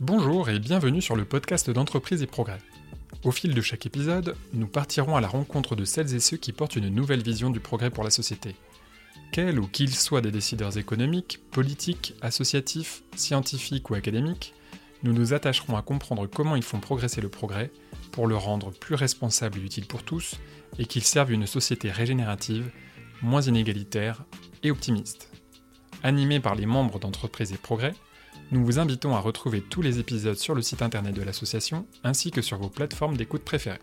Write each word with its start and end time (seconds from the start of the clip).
Bonjour 0.00 0.50
et 0.50 0.58
bienvenue 0.58 1.00
sur 1.00 1.16
le 1.16 1.24
podcast 1.24 1.70
d'entreprise 1.70 2.20
et 2.20 2.26
progrès. 2.26 2.58
Au 3.24 3.30
fil 3.30 3.54
de 3.54 3.60
chaque 3.62 3.86
épisode, 3.86 4.36
nous 4.52 4.66
partirons 4.66 5.16
à 5.16 5.22
la 5.22 5.28
rencontre 5.28 5.74
de 5.74 5.86
celles 5.86 6.14
et 6.14 6.20
ceux 6.20 6.36
qui 6.36 6.52
portent 6.52 6.76
une 6.76 6.90
nouvelle 6.90 7.22
vision 7.22 7.48
du 7.48 7.60
progrès 7.60 7.88
pour 7.88 8.04
la 8.04 8.10
société. 8.10 8.56
Quels 9.32 9.58
ou 9.58 9.66
qu'ils 9.66 9.94
soient 9.94 10.20
des 10.20 10.30
décideurs 10.30 10.76
économiques, 10.76 11.40
politiques, 11.50 12.14
associatifs, 12.20 13.04
scientifiques 13.16 13.88
ou 13.88 13.94
académiques, 13.94 14.52
nous 15.02 15.14
nous 15.14 15.32
attacherons 15.32 15.78
à 15.78 15.82
comprendre 15.82 16.26
comment 16.26 16.56
ils 16.56 16.62
font 16.62 16.80
progresser 16.80 17.22
le 17.22 17.30
progrès 17.30 17.70
pour 18.12 18.26
le 18.26 18.36
rendre 18.36 18.72
plus 18.72 18.96
responsable 18.96 19.58
et 19.60 19.62
utile 19.62 19.86
pour 19.86 20.02
tous 20.02 20.34
et 20.78 20.84
qu'il 20.84 21.04
serve 21.04 21.32
une 21.32 21.46
société 21.46 21.90
régénérative, 21.90 22.70
moins 23.22 23.40
inégalitaire 23.40 24.24
et 24.62 24.70
optimiste. 24.70 25.35
Animé 26.06 26.38
par 26.38 26.54
les 26.54 26.66
membres 26.66 27.00
d'entreprise 27.00 27.52
et 27.52 27.56
progrès, 27.56 27.92
nous 28.52 28.64
vous 28.64 28.78
invitons 28.78 29.16
à 29.16 29.18
retrouver 29.18 29.60
tous 29.60 29.82
les 29.82 29.98
épisodes 29.98 30.38
sur 30.38 30.54
le 30.54 30.62
site 30.62 30.80
internet 30.80 31.12
de 31.12 31.22
l'association 31.22 31.84
ainsi 32.04 32.30
que 32.30 32.42
sur 32.42 32.58
vos 32.58 32.68
plateformes 32.68 33.16
d'écoute 33.16 33.42
préférées. 33.42 33.80